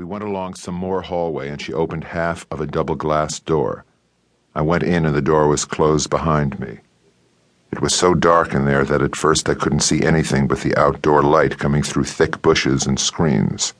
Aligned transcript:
We 0.00 0.06
went 0.06 0.24
along 0.24 0.54
some 0.54 0.76
more 0.76 1.02
hallway, 1.02 1.50
and 1.50 1.60
she 1.60 1.74
opened 1.74 2.04
half 2.04 2.46
of 2.50 2.58
a 2.58 2.66
double 2.66 2.94
glass 2.94 3.38
door. 3.38 3.84
I 4.54 4.62
went 4.62 4.82
in, 4.82 5.04
and 5.04 5.14
the 5.14 5.20
door 5.20 5.46
was 5.46 5.66
closed 5.66 6.08
behind 6.08 6.58
me. 6.58 6.78
It 7.70 7.82
was 7.82 7.94
so 7.94 8.14
dark 8.14 8.54
in 8.54 8.64
there 8.64 8.82
that 8.86 9.02
at 9.02 9.14
first 9.14 9.46
I 9.50 9.52
couldn't 9.52 9.80
see 9.80 10.02
anything 10.02 10.46
but 10.46 10.60
the 10.60 10.74
outdoor 10.74 11.22
light 11.22 11.58
coming 11.58 11.82
through 11.82 12.04
thick 12.04 12.40
bushes 12.40 12.86
and 12.86 12.98
screens. 12.98 13.74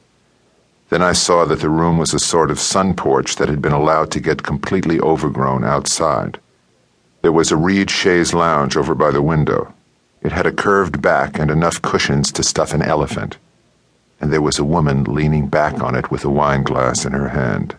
Then 0.91 1.01
I 1.01 1.15
saw 1.15 1.47
that 1.47 1.61
the 1.61 1.71
room 1.71 1.97
was 1.97 2.13
a 2.13 2.19
sort 2.19 2.51
of 2.51 2.61
sun 2.61 2.93
porch 2.93 3.37
that 3.37 3.49
had 3.49 3.63
been 3.63 3.73
allowed 3.73 4.11
to 4.11 4.21
get 4.21 4.43
completely 4.43 5.01
overgrown 5.01 5.65
outside. 5.65 6.39
There 7.23 7.33
was 7.33 7.51
a 7.51 7.57
reed 7.57 7.91
chaise 7.91 8.35
lounge 8.35 8.77
over 8.77 8.95
by 8.95 9.11
the 9.11 9.23
window. 9.23 9.73
It 10.21 10.33
had 10.33 10.45
a 10.45 10.53
curved 10.53 11.01
back 11.01 11.39
and 11.39 11.51
enough 11.51 11.81
cushions 11.81 12.31
to 12.33 12.43
stuff 12.43 12.75
an 12.75 12.83
elephant 12.83 13.39
and 14.21 14.33
there 14.33 14.43
was 14.43 14.59
a 14.59 14.65
woman 14.65 15.05
leaning 15.05 15.47
back 15.47 15.83
on 15.83 15.95
it 15.95 16.11
with 16.11 16.25
a 16.25 16.31
wine 16.31 16.63
glass 16.63 17.05
in 17.05 17.13
her 17.13 17.29
hand. 17.29 17.75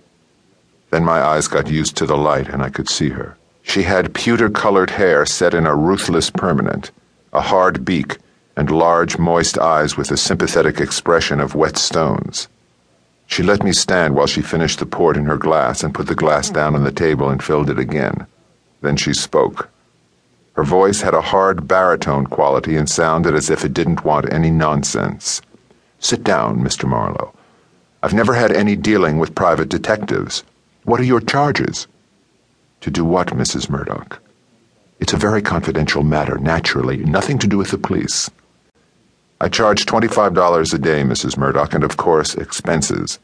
Then 0.90 1.05
my 1.05 1.22
eyes 1.22 1.48
got 1.48 1.70
used 1.70 1.95
to 1.98 2.05
the 2.05 2.17
light 2.17 2.50
and 2.50 2.62
I 2.62 2.70
could 2.70 2.90
see 2.90 3.09
her. 3.09 3.38
She 3.62 3.84
had 3.84 4.14
pewter 4.14 4.50
colored 4.50 4.90
hair 4.90 5.26
set 5.26 5.54
in 5.54 5.66
a 5.66 5.76
ruthless 5.76 6.30
permanent, 6.30 6.91
a 7.31 7.41
hard 7.41 7.86
beak, 7.86 8.17
and 8.58 8.70
large, 8.70 9.17
moist 9.17 9.58
eyes 9.58 9.95
with 9.95 10.12
a 10.12 10.17
sympathetic 10.17 10.81
expression 10.81 11.40
of 11.40 11.55
wet 11.55 11.77
stones. 11.77 12.50
She 13.28 13.44
let 13.44 13.64
me 13.64 13.72
stand 13.72 14.16
while 14.16 14.28
she 14.28 14.42
finished 14.42 14.80
the 14.80 14.86
port 14.86 15.16
in 15.16 15.26
her 15.26 15.38
glass 15.38 15.84
and 15.84 15.94
put 15.94 16.08
the 16.08 16.16
glass 16.16 16.50
down 16.50 16.76
on 16.76 16.84
the 16.84 16.92
table 16.92 17.30
and 17.30 17.42
filled 17.42 17.70
it 17.70 17.80
again. 17.80 18.28
Then 18.81 18.98
she 18.98 19.14
spoke. 19.14 19.70
Her 20.53 20.64
voice 20.64 21.02
had 21.02 21.14
a 21.14 21.22
hard 21.22 21.67
baritone 21.67 22.26
quality 22.26 22.76
and 22.76 22.89
sounded 22.89 23.34
as 23.34 23.50
if 23.50 23.64
it 23.64 23.73
didn't 23.73 24.03
want 24.03 24.34
any 24.34 24.52
nonsense. 24.52 25.42
Sit 26.02 26.23
down, 26.23 26.60
Mr. 26.60 26.90
Marlowe. 26.90 27.32
I've 28.02 28.14
never 28.14 28.34
had 28.34 28.52
any 28.52 28.76
dealing 28.76 29.20
with 29.20 29.36
private 29.36 29.70
detectives. 29.70 30.44
What 30.84 31.00
are 31.00 31.05
your 31.05 31.22
charges? 31.22 31.88
To 32.81 32.89
do 32.89 33.06
what, 33.06 33.28
Mrs. 33.28 33.70
Murdoch? 33.70 34.20
It's 35.00 35.14
a 35.14 35.17
very 35.17 35.44
confidential 35.44 36.03
matter, 36.03 36.40
naturally, 36.40 36.98
nothing 36.98 37.38
to 37.38 37.48
do 37.48 37.59
with 37.59 37.70
the 37.70 37.78
police. 37.78 38.31
I 39.40 39.48
charge 39.48 39.86
$25 39.86 40.73
a 40.73 40.78
day, 40.80 41.03
Mrs. 41.03 41.38
Murdoch, 41.38 41.75
and 41.75 41.84
of 41.84 41.98
course, 41.98 42.34
expenses. 42.34 43.20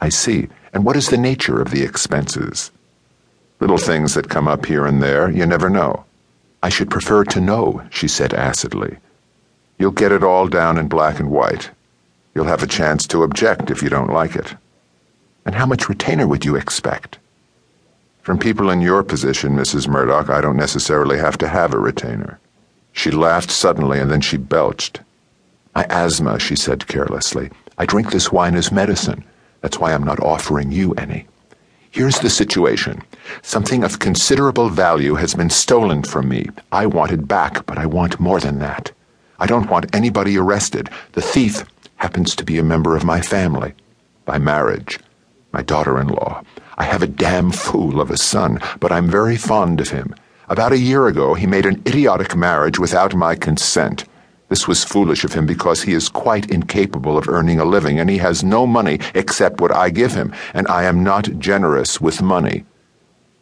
I 0.00 0.08
see. 0.08 0.48
And 0.72 0.86
what 0.86 0.96
is 0.96 1.08
the 1.08 1.18
nature 1.18 1.60
of 1.60 1.70
the 1.70 1.82
expenses? 1.82 2.70
Little 3.60 3.78
things 3.78 4.14
that 4.14 4.30
come 4.30 4.48
up 4.48 4.64
here 4.64 4.86
and 4.86 5.02
there, 5.02 5.30
you 5.30 5.44
never 5.44 5.68
know. 5.68 6.06
I 6.62 6.70
should 6.70 6.90
prefer 6.90 7.24
to 7.24 7.40
know, 7.40 7.82
she 7.90 8.08
said 8.08 8.32
acidly. 8.32 8.96
You'll 9.78 9.90
get 9.90 10.12
it 10.12 10.24
all 10.24 10.48
down 10.48 10.78
in 10.78 10.88
black 10.88 11.20
and 11.20 11.30
white. 11.30 11.70
You'll 12.34 12.46
have 12.46 12.62
a 12.62 12.66
chance 12.66 13.06
to 13.08 13.22
object 13.22 13.70
if 13.70 13.82
you 13.82 13.88
don't 13.88 14.12
like 14.12 14.36
it. 14.36 14.54
And 15.44 15.54
how 15.54 15.66
much 15.66 15.88
retainer 15.88 16.26
would 16.26 16.44
you 16.44 16.56
expect? 16.56 17.18
From 18.22 18.38
people 18.38 18.70
in 18.70 18.80
your 18.80 19.02
position, 19.02 19.56
Mrs. 19.56 19.88
Murdoch, 19.88 20.30
I 20.30 20.40
don't 20.40 20.56
necessarily 20.56 21.18
have 21.18 21.36
to 21.38 21.48
have 21.48 21.74
a 21.74 21.78
retainer. 21.78 22.38
She 22.92 23.10
laughed 23.10 23.50
suddenly 23.50 23.98
and 23.98 24.10
then 24.10 24.20
she 24.20 24.36
belched. 24.36 25.00
My 25.74 25.84
asthma, 25.90 26.38
she 26.38 26.54
said 26.54 26.86
carelessly. 26.86 27.50
I 27.78 27.86
drink 27.86 28.12
this 28.12 28.30
wine 28.30 28.54
as 28.54 28.70
medicine. 28.70 29.24
That's 29.60 29.78
why 29.78 29.92
I'm 29.92 30.04
not 30.04 30.20
offering 30.20 30.70
you 30.70 30.92
any. 30.94 31.26
Here's 31.90 32.20
the 32.20 32.30
situation. 32.30 33.02
Something 33.42 33.84
of 33.84 33.98
considerable 33.98 34.68
value 34.68 35.14
has 35.16 35.34
been 35.34 35.50
stolen 35.50 36.02
from 36.02 36.28
me. 36.28 36.46
I 36.70 36.86
want 36.86 37.12
it 37.12 37.28
back, 37.28 37.66
but 37.66 37.76
I 37.76 37.86
want 37.86 38.20
more 38.20 38.40
than 38.40 38.58
that. 38.60 38.92
I 39.38 39.46
don't 39.46 39.68
want 39.68 39.94
anybody 39.94 40.38
arrested. 40.38 40.88
The 41.12 41.20
thief 41.20 41.64
happens 42.02 42.34
to 42.34 42.44
be 42.44 42.58
a 42.58 42.64
member 42.64 42.96
of 42.96 43.04
my 43.04 43.20
family 43.20 43.72
by 44.24 44.36
marriage, 44.36 44.98
my 45.52 45.62
daughter 45.62 46.00
in 46.00 46.08
law. 46.08 46.42
I 46.76 46.82
have 46.82 47.00
a 47.00 47.06
damn 47.06 47.52
fool 47.52 48.00
of 48.00 48.10
a 48.10 48.16
son, 48.16 48.58
but 48.80 48.90
I'm 48.90 49.08
very 49.08 49.36
fond 49.36 49.80
of 49.80 49.90
him. 49.90 50.12
About 50.48 50.72
a 50.72 50.86
year 50.90 51.06
ago, 51.06 51.34
he 51.34 51.46
made 51.46 51.64
an 51.64 51.80
idiotic 51.86 52.34
marriage 52.34 52.76
without 52.76 53.14
my 53.14 53.36
consent. 53.36 54.04
This 54.48 54.66
was 54.66 54.82
foolish 54.82 55.22
of 55.22 55.32
him 55.32 55.46
because 55.46 55.80
he 55.82 55.92
is 55.92 56.08
quite 56.08 56.50
incapable 56.50 57.16
of 57.16 57.28
earning 57.28 57.60
a 57.60 57.64
living 57.64 58.00
and 58.00 58.10
he 58.10 58.18
has 58.18 58.42
no 58.42 58.66
money 58.66 58.98
except 59.14 59.60
what 59.60 59.72
I 59.72 59.88
give 59.88 60.12
him, 60.12 60.34
and 60.54 60.66
I 60.66 60.82
am 60.82 61.04
not 61.04 61.38
generous 61.38 62.00
with 62.00 62.20
money. 62.20 62.64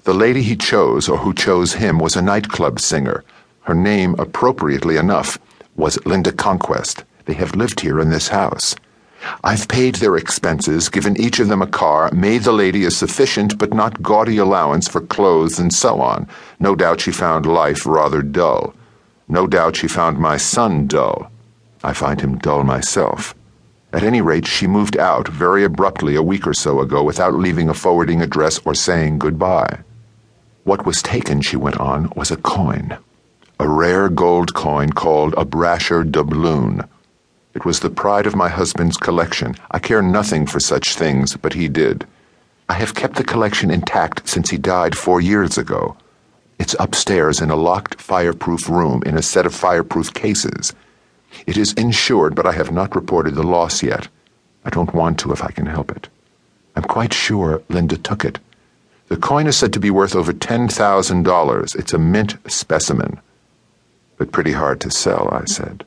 The 0.04 0.12
lady 0.12 0.42
he 0.42 0.54
chose, 0.54 1.08
or 1.08 1.16
who 1.16 1.32
chose 1.32 1.72
him, 1.72 1.98
was 1.98 2.14
a 2.14 2.22
nightclub 2.22 2.78
singer. 2.78 3.24
Her 3.62 3.74
name, 3.74 4.14
appropriately 4.18 4.98
enough, 4.98 5.38
was 5.76 6.04
Linda 6.04 6.32
Conquest. 6.32 7.04
They 7.30 7.36
have 7.36 7.54
lived 7.54 7.78
here 7.78 8.00
in 8.00 8.10
this 8.10 8.26
house. 8.26 8.74
I've 9.44 9.68
paid 9.68 9.94
their 9.94 10.16
expenses, 10.16 10.88
given 10.88 11.16
each 11.16 11.38
of 11.38 11.46
them 11.46 11.62
a 11.62 11.66
car, 11.68 12.10
made 12.12 12.42
the 12.42 12.50
lady 12.50 12.84
a 12.84 12.90
sufficient 12.90 13.56
but 13.56 13.72
not 13.72 14.02
gaudy 14.02 14.36
allowance 14.38 14.88
for 14.88 15.00
clothes 15.00 15.56
and 15.60 15.72
so 15.72 16.00
on. 16.00 16.26
No 16.58 16.74
doubt 16.74 17.00
she 17.00 17.12
found 17.12 17.46
life 17.46 17.86
rather 17.86 18.20
dull. 18.20 18.74
No 19.28 19.46
doubt 19.46 19.76
she 19.76 19.86
found 19.86 20.18
my 20.18 20.38
son 20.38 20.88
dull. 20.88 21.30
I 21.84 21.92
find 21.92 22.20
him 22.20 22.36
dull 22.38 22.64
myself. 22.64 23.36
At 23.92 24.02
any 24.02 24.20
rate, 24.20 24.48
she 24.48 24.66
moved 24.66 24.96
out 24.98 25.28
very 25.28 25.62
abruptly 25.62 26.16
a 26.16 26.22
week 26.24 26.48
or 26.48 26.52
so 26.52 26.80
ago 26.80 27.04
without 27.04 27.34
leaving 27.34 27.68
a 27.68 27.74
forwarding 27.74 28.20
address 28.22 28.58
or 28.64 28.74
saying 28.74 29.20
goodbye. 29.20 29.84
What 30.64 30.84
was 30.84 31.00
taken, 31.00 31.42
she 31.42 31.56
went 31.56 31.76
on, 31.78 32.10
was 32.16 32.32
a 32.32 32.36
coin. 32.36 32.98
A 33.60 33.68
rare 33.68 34.08
gold 34.08 34.52
coin 34.52 34.90
called 34.90 35.32
a 35.34 35.44
Brasher 35.44 36.02
doubloon. 36.02 36.88
It 37.52 37.64
was 37.64 37.80
the 37.80 37.90
pride 37.90 38.26
of 38.26 38.36
my 38.36 38.48
husband's 38.48 38.96
collection. 38.96 39.56
I 39.70 39.80
care 39.80 40.02
nothing 40.02 40.46
for 40.46 40.60
such 40.60 40.94
things, 40.94 41.36
but 41.36 41.54
he 41.54 41.68
did. 41.68 42.06
I 42.68 42.74
have 42.74 42.94
kept 42.94 43.16
the 43.16 43.24
collection 43.24 43.70
intact 43.70 44.28
since 44.28 44.50
he 44.50 44.56
died 44.56 44.96
four 44.96 45.20
years 45.20 45.58
ago. 45.58 45.96
It's 46.60 46.76
upstairs 46.78 47.40
in 47.40 47.50
a 47.50 47.56
locked 47.56 48.00
fireproof 48.00 48.68
room 48.68 49.02
in 49.04 49.16
a 49.16 49.22
set 49.22 49.46
of 49.46 49.54
fireproof 49.54 50.14
cases. 50.14 50.72
It 51.46 51.56
is 51.56 51.72
insured, 51.72 52.36
but 52.36 52.46
I 52.46 52.52
have 52.52 52.70
not 52.70 52.94
reported 52.94 53.34
the 53.34 53.42
loss 53.42 53.82
yet. 53.82 54.06
I 54.64 54.70
don't 54.70 54.94
want 54.94 55.18
to 55.20 55.32
if 55.32 55.42
I 55.42 55.50
can 55.50 55.66
help 55.66 55.90
it. 55.90 56.08
I'm 56.76 56.84
quite 56.84 57.12
sure 57.12 57.62
Linda 57.68 57.96
took 57.96 58.24
it. 58.24 58.38
The 59.08 59.16
coin 59.16 59.48
is 59.48 59.56
said 59.56 59.72
to 59.72 59.80
be 59.80 59.90
worth 59.90 60.14
over 60.14 60.32
$10,000. 60.32 61.76
It's 61.76 61.92
a 61.92 61.98
mint 61.98 62.36
specimen. 62.46 63.20
But 64.18 64.30
pretty 64.30 64.52
hard 64.52 64.80
to 64.82 64.90
sell, 64.90 65.28
I 65.32 65.46
said. 65.46 65.84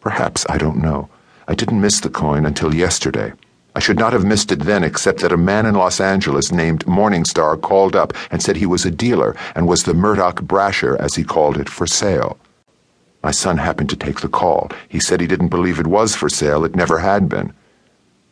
Perhaps, 0.00 0.46
I 0.48 0.56
don't 0.56 0.78
know. 0.78 1.08
I 1.46 1.54
didn't 1.54 1.80
miss 1.80 2.00
the 2.00 2.08
coin 2.08 2.46
until 2.46 2.74
yesterday. 2.74 3.32
I 3.74 3.80
should 3.80 3.98
not 3.98 4.12
have 4.12 4.24
missed 4.24 4.50
it 4.50 4.60
then, 4.60 4.82
except 4.82 5.20
that 5.20 5.32
a 5.32 5.36
man 5.36 5.66
in 5.66 5.74
Los 5.74 6.00
Angeles 6.00 6.50
named 6.50 6.86
Morningstar 6.86 7.60
called 7.60 7.94
up 7.94 8.12
and 8.30 8.42
said 8.42 8.56
he 8.56 8.66
was 8.66 8.84
a 8.84 8.90
dealer 8.90 9.36
and 9.54 9.68
was 9.68 9.84
the 9.84 9.94
Murdoch 9.94 10.42
Brasher, 10.42 10.98
as 10.98 11.14
he 11.14 11.22
called 11.22 11.56
it, 11.56 11.68
for 11.68 11.86
sale. 11.86 12.38
My 13.22 13.30
son 13.30 13.58
happened 13.58 13.90
to 13.90 13.96
take 13.96 14.20
the 14.20 14.28
call. 14.28 14.70
He 14.88 14.98
said 14.98 15.20
he 15.20 15.26
didn't 15.26 15.48
believe 15.48 15.78
it 15.78 15.86
was 15.86 16.16
for 16.16 16.28
sale, 16.28 16.64
it 16.64 16.74
never 16.74 16.98
had 16.98 17.28
been. 17.28 17.52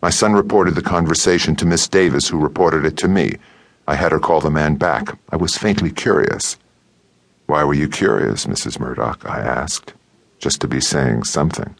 My 0.00 0.10
son 0.10 0.32
reported 0.32 0.74
the 0.74 0.82
conversation 0.82 1.54
to 1.56 1.66
Miss 1.66 1.86
Davis, 1.86 2.28
who 2.28 2.38
reported 2.38 2.84
it 2.84 2.96
to 2.98 3.08
me. 3.08 3.36
I 3.86 3.94
had 3.94 4.12
her 4.12 4.20
call 4.20 4.40
the 4.40 4.50
man 4.50 4.76
back. 4.76 5.18
I 5.30 5.36
was 5.36 5.56
faintly 5.56 5.90
curious. 5.90 6.56
Why 7.46 7.64
were 7.64 7.74
you 7.74 7.88
curious, 7.88 8.46
Mrs. 8.46 8.78
Murdoch? 8.78 9.24
I 9.24 9.40
asked 9.40 9.94
just 10.38 10.60
to 10.60 10.68
be 10.68 10.80
saying 10.80 11.24
something. 11.24 11.74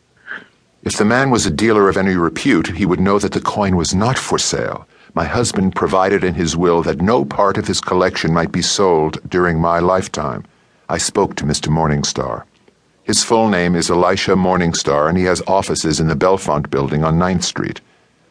If 0.82 0.96
the 0.96 1.04
man 1.04 1.30
was 1.30 1.44
a 1.44 1.50
dealer 1.50 1.88
of 1.88 1.96
any 1.96 2.14
repute, 2.14 2.68
he 2.76 2.86
would 2.86 3.00
know 3.00 3.18
that 3.18 3.32
the 3.32 3.40
coin 3.40 3.76
was 3.76 3.94
not 3.94 4.18
for 4.18 4.38
sale. 4.38 4.86
My 5.14 5.24
husband 5.24 5.74
provided 5.74 6.22
in 6.22 6.34
his 6.34 6.56
will 6.56 6.82
that 6.82 7.00
no 7.00 7.24
part 7.24 7.58
of 7.58 7.66
his 7.66 7.80
collection 7.80 8.32
might 8.32 8.52
be 8.52 8.62
sold 8.62 9.18
during 9.28 9.60
my 9.60 9.80
lifetime. 9.80 10.44
I 10.88 10.98
spoke 10.98 11.34
to 11.36 11.44
Mr. 11.44 11.68
Morningstar. 11.68 12.44
His 13.02 13.24
full 13.24 13.48
name 13.48 13.74
is 13.74 13.90
Elisha 13.90 14.32
Morningstar, 14.32 15.08
and 15.08 15.18
he 15.18 15.24
has 15.24 15.42
offices 15.46 15.98
in 15.98 16.08
the 16.08 16.14
Belfont 16.14 16.70
building 16.70 17.04
on 17.04 17.18
Ninth 17.18 17.44
Street. 17.44 17.80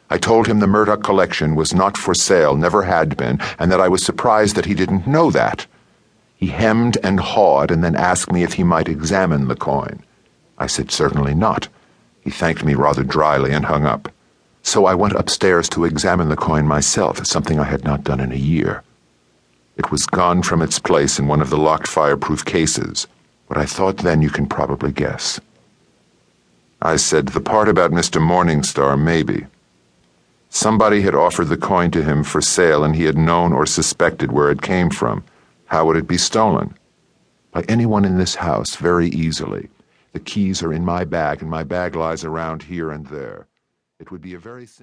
I 0.09 0.17
told 0.17 0.47
him 0.47 0.59
the 0.59 0.67
Murdoch 0.67 1.03
collection 1.03 1.55
was 1.55 1.73
not 1.73 1.97
for 1.97 2.13
sale, 2.13 2.55
never 2.55 2.83
had 2.83 3.17
been, 3.17 3.39
and 3.59 3.71
that 3.71 3.81
I 3.81 3.89
was 3.89 4.05
surprised 4.05 4.55
that 4.55 4.65
he 4.65 4.73
didn't 4.73 5.05
know 5.05 5.31
that. 5.31 5.65
He 6.35 6.47
hemmed 6.47 6.97
and 7.03 7.19
hawed 7.19 7.71
and 7.71 7.83
then 7.83 7.95
asked 7.95 8.31
me 8.31 8.43
if 8.43 8.53
he 8.53 8.63
might 8.63 8.87
examine 8.87 9.47
the 9.47 9.55
coin. 9.55 10.03
I 10.57 10.67
said, 10.67 10.91
Certainly 10.91 11.35
not. 11.35 11.67
He 12.21 12.31
thanked 12.31 12.65
me 12.65 12.73
rather 12.73 13.03
dryly 13.03 13.53
and 13.53 13.65
hung 13.65 13.85
up. 13.85 14.11
So 14.63 14.85
I 14.85 14.95
went 14.95 15.13
upstairs 15.13 15.69
to 15.69 15.85
examine 15.85 16.29
the 16.29 16.35
coin 16.35 16.67
myself, 16.67 17.25
something 17.25 17.59
I 17.59 17.63
had 17.63 17.85
not 17.85 18.03
done 18.03 18.19
in 18.19 18.31
a 18.31 18.35
year. 18.35 18.83
It 19.77 19.91
was 19.91 20.05
gone 20.05 20.41
from 20.41 20.61
its 20.61 20.79
place 20.79 21.19
in 21.19 21.27
one 21.27 21.39
of 21.39 21.49
the 21.49 21.57
locked 21.57 21.87
fireproof 21.87 22.43
cases. 22.43 23.07
What 23.47 23.57
I 23.57 23.65
thought 23.65 23.97
then 23.97 24.21
you 24.21 24.29
can 24.29 24.47
probably 24.47 24.91
guess. 24.91 25.39
I 26.81 26.97
said, 26.97 27.27
The 27.27 27.39
part 27.39 27.69
about 27.69 27.91
Mr. 27.91 28.21
Morningstar, 28.21 29.01
maybe. 29.01 29.45
Somebody 30.49 31.01
had 31.01 31.15
offered 31.15 31.47
the 31.47 31.57
coin 31.57 31.91
to 31.91 32.03
him 32.03 32.23
for 32.23 32.41
sale 32.41 32.83
and 32.83 32.95
he 32.95 33.05
had 33.05 33.17
known 33.17 33.53
or 33.53 33.65
suspected 33.65 34.31
where 34.31 34.51
it 34.51 34.61
came 34.61 34.89
from. 34.89 35.23
How 35.67 35.85
would 35.85 35.97
it 35.97 36.07
be 36.07 36.17
stolen? 36.17 36.75
By 37.51 37.63
anyone 37.69 38.05
in 38.05 38.17
this 38.17 38.35
house, 38.35 38.75
very 38.75 39.09
easily. 39.09 39.69
The 40.17 40.23
keys 40.23 40.63
are 40.63 40.73
in 40.73 40.83
my 40.83 41.05
bag, 41.05 41.43
and 41.43 41.51
my 41.51 41.63
bag 41.63 41.95
lies 41.95 42.23
around 42.23 42.63
here 42.63 42.89
and 42.89 43.05
there. 43.05 43.47
It 43.99 44.09
would 44.09 44.19
be 44.19 44.33
a 44.33 44.39
very 44.39 44.65
simple 44.65 44.73